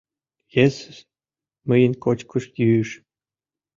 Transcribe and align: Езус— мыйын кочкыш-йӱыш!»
Езус— 0.63 0.97
мыйын 1.67 1.93
кочкыш-йӱыш!» 2.03 2.89